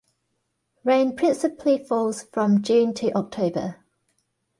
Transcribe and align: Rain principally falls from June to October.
Rain 0.83 1.15
principally 1.15 1.77
falls 1.77 2.23
from 2.23 2.63
June 2.63 2.91
to 2.95 3.15
October. 3.15 3.85